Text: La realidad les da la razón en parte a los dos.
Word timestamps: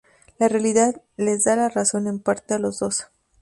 La 0.39 0.47
realidad 0.47 1.03
les 1.15 1.43
da 1.43 1.55
la 1.55 1.69
razón 1.69 2.07
en 2.07 2.17
parte 2.17 2.55
a 2.55 2.57
los 2.57 2.79
dos. 2.79 3.05